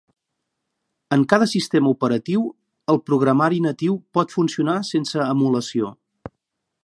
[1.17, 2.47] En cada sistema operatiu,
[2.93, 5.93] el programari natiu pot funcionar sense emulació.